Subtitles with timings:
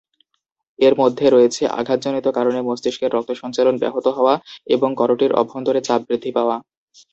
[0.79, 4.33] এর মধ্যে রয়েছে আঘাতজনিত কারণে মস্তিষ্কের রক্ত সঞ্চালন ব্যহত হওয়া
[4.75, 6.55] এবং করোটির অভ্যন্তরে চাপ বৃদ্ধি পাওয়া।